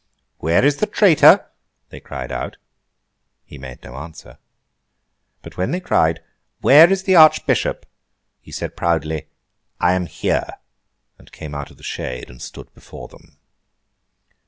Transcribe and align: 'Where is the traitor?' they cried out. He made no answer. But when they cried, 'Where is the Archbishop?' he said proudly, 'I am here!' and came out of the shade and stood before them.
'Where 0.39 0.65
is 0.65 0.77
the 0.77 0.87
traitor?' 0.87 1.45
they 1.89 1.99
cried 1.99 2.31
out. 2.31 2.57
He 3.45 3.59
made 3.59 3.83
no 3.83 3.97
answer. 3.97 4.39
But 5.43 5.57
when 5.57 5.69
they 5.69 5.79
cried, 5.79 6.23
'Where 6.59 6.91
is 6.91 7.03
the 7.03 7.15
Archbishop?' 7.15 7.85
he 8.41 8.51
said 8.51 8.75
proudly, 8.75 9.27
'I 9.79 9.93
am 9.93 10.05
here!' 10.07 10.57
and 11.19 11.31
came 11.31 11.53
out 11.53 11.69
of 11.69 11.77
the 11.77 11.83
shade 11.83 12.31
and 12.31 12.41
stood 12.41 12.73
before 12.73 13.09
them. 13.09 13.37